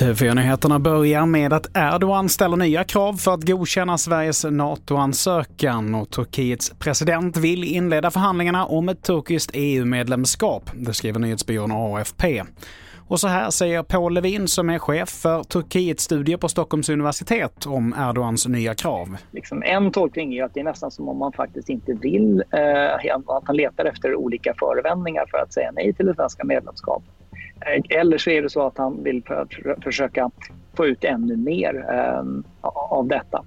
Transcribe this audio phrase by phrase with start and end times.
[0.00, 6.72] TV4-nyheterna börjar med att Erdogan ställer nya krav för att godkänna Sveriges NATO-ansökan och Turkiets
[6.78, 12.42] president vill inleda förhandlingarna om ett turkiskt EU-medlemskap, det skriver nyhetsbyrån AFP.
[13.10, 17.66] Och så här säger Paul Levin som är chef för Turkiets studier på Stockholms universitet
[17.66, 19.16] om Erdogans nya krav.
[19.30, 23.14] Liksom en tolkning är att det är nästan som om man faktiskt inte vill, eh,
[23.26, 27.10] att han letar efter olika förevändningar för att säga nej till det svenska medlemskapet.
[27.60, 30.30] Eh, eller så är det så att han vill för, för, försöka
[30.80, 32.24] få ut ännu mer eh,
[32.62, 33.44] av detta.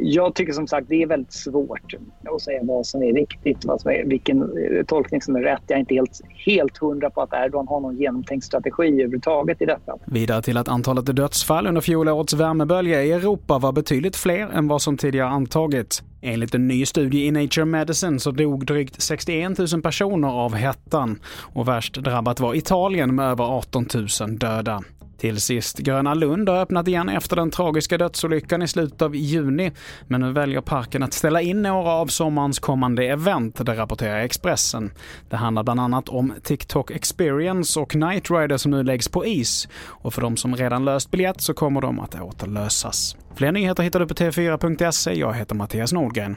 [0.00, 1.94] Jag tycker som sagt det är väldigt svårt
[2.34, 5.62] att säga vad som är riktigt, vad som är, vilken eh, tolkning som är rätt.
[5.66, 9.64] Jag är inte helt, helt hundra på att Erdogan har någon genomtänkt strategi överhuvudtaget i
[9.64, 9.96] detta.
[10.06, 14.82] Vidare till att antalet dödsfall under fjolårets värmebölja i Europa var betydligt fler än vad
[14.82, 16.02] som tidigare antagits.
[16.20, 21.20] Enligt en ny studie i Nature Medicine så dog drygt 61 000 personer av hettan
[21.54, 23.86] och värst drabbat var Italien med över 18
[24.20, 24.82] 000 döda.
[25.18, 29.72] Till sist, Gröna Lund har öppnat igen efter den tragiska dödsolyckan i slutet av juni.
[30.06, 34.90] Men nu väljer parken att ställa in några av sommarens kommande event, det rapporterar Expressen.
[35.30, 39.68] Det handlar bland annat om TikTok Experience och Night Rider som nu läggs på is.
[39.84, 43.16] Och för de som redan löst biljett så kommer de att återlösas.
[43.34, 45.12] Fler nyheter hittar du på tv4.se.
[45.12, 46.36] Jag heter Mattias Nordgren.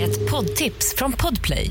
[0.00, 1.70] Ett poddtips från Podplay.